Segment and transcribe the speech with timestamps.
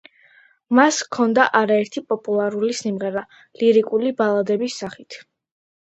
[0.79, 3.23] მას ჰქონდა არაერთი პოპულარული სიმღერა,
[3.61, 5.19] ლირიკული ბალადების სახით.